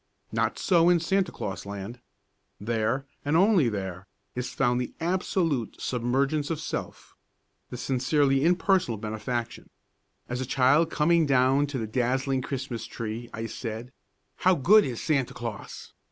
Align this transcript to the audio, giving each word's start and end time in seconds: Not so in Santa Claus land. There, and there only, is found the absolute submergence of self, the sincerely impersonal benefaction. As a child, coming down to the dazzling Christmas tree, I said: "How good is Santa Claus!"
Not 0.31 0.57
so 0.57 0.89
in 0.89 0.99
Santa 0.99 1.31
Claus 1.31 1.63
land. 1.63 1.99
There, 2.59 3.05
and 3.23 3.35
there 3.35 3.43
only, 3.43 3.67
is 4.33 4.49
found 4.51 4.81
the 4.81 4.95
absolute 4.99 5.79
submergence 5.79 6.49
of 6.49 6.59
self, 6.59 7.15
the 7.69 7.77
sincerely 7.77 8.43
impersonal 8.43 8.97
benefaction. 8.97 9.69
As 10.27 10.41
a 10.41 10.45
child, 10.47 10.89
coming 10.89 11.27
down 11.27 11.67
to 11.67 11.77
the 11.77 11.85
dazzling 11.85 12.41
Christmas 12.41 12.85
tree, 12.87 13.29
I 13.31 13.45
said: 13.45 13.91
"How 14.37 14.55
good 14.55 14.85
is 14.85 14.99
Santa 14.99 15.35
Claus!" 15.35 15.93